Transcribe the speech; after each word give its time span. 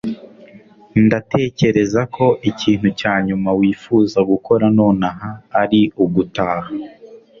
ndatekereza 1.05 2.01
ko 2.15 2.25
ikintu 2.49 2.87
cya 2.99 3.13
nyuma 3.27 3.49
wifuza 3.59 4.19
gukora 4.31 4.65
nonaha 4.79 5.29
ari 5.61 5.81
ugutaha 6.03 6.69